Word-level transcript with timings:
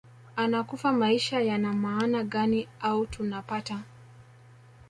anakufa 0.35 0.91
maisha 0.91 1.41
yana 1.41 1.73
maana 1.73 2.23
gani 2.23 2.67
au 2.81 3.05
tunapata 3.05 3.83